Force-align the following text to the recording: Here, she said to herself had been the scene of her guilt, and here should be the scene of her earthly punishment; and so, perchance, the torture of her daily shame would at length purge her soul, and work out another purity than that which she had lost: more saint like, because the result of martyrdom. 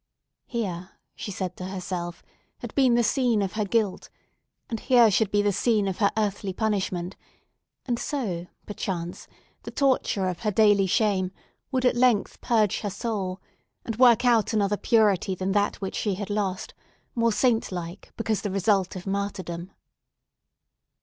Here, 0.47 0.93
she 1.15 1.29
said 1.29 1.55
to 1.57 1.65
herself 1.65 2.23
had 2.57 2.73
been 2.73 2.95
the 2.95 3.03
scene 3.03 3.43
of 3.43 3.53
her 3.53 3.65
guilt, 3.65 4.09
and 4.67 4.79
here 4.79 5.11
should 5.11 5.29
be 5.29 5.43
the 5.43 5.51
scene 5.53 5.87
of 5.87 5.99
her 5.99 6.11
earthly 6.17 6.53
punishment; 6.53 7.15
and 7.85 7.99
so, 7.99 8.47
perchance, 8.65 9.27
the 9.61 9.69
torture 9.69 10.27
of 10.27 10.39
her 10.39 10.49
daily 10.49 10.87
shame 10.87 11.31
would 11.71 11.85
at 11.85 11.95
length 11.95 12.41
purge 12.41 12.79
her 12.79 12.89
soul, 12.89 13.39
and 13.85 13.97
work 13.97 14.25
out 14.25 14.53
another 14.53 14.75
purity 14.75 15.35
than 15.35 15.51
that 15.51 15.75
which 15.81 15.97
she 15.97 16.15
had 16.15 16.31
lost: 16.31 16.73
more 17.13 17.31
saint 17.31 17.71
like, 17.71 18.11
because 18.17 18.41
the 18.41 18.49
result 18.49 18.95
of 18.95 19.05
martyrdom. 19.05 19.69